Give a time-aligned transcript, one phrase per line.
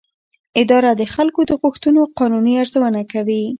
[0.61, 3.43] اداره د خلکو د غوښتنو قانوني ارزونه کوي.